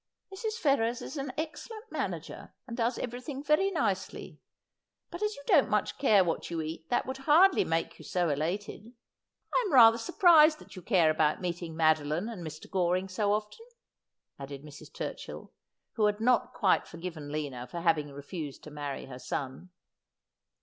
'Mrs. 0.35 0.53
Ferrers 0.55 0.99
is 1.03 1.15
an 1.17 1.31
excellent 1.37 1.91
manager, 1.91 2.55
and 2.65 2.75
does 2.75 2.97
everything 2.97 3.43
very 3.43 3.69
nicely; 3.69 4.39
but 5.11 5.21
as 5.21 5.35
you 5.35 5.43
don't 5.45 5.69
much 5.69 5.99
care 5.99 6.23
what 6.23 6.49
you 6.49 6.59
eat 6.59 6.89
that 6.89 7.05
would 7.05 7.17
hardly 7.29 7.63
make 7.63 7.99
you 7.99 8.03
so 8.03 8.27
elated. 8.29 8.93
I 9.53 9.61
am 9.67 9.73
rather 9.73 9.99
surprised 9.99 10.57
that 10.57 10.75
you 10.75 10.81
care 10.81 11.11
about 11.11 11.39
meeting 11.39 11.75
Madoline 11.75 12.33
and 12.33 12.43
Mr. 12.43 12.67
Goring 12.67 13.09
so 13.09 13.31
often,' 13.31 13.59
added 14.39 14.63
Mrs. 14.63 14.91
Turchill, 14.91 15.51
who 15.91 16.07
had 16.07 16.19
not 16.19 16.51
quite 16.51 16.87
forgiven 16.87 17.31
Lina 17.31 17.67
for 17.67 17.81
having 17.81 18.11
refused 18.11 18.63
to 18.63 18.71
marry 18.71 19.05
her 19.05 19.19
son. 19.19 19.69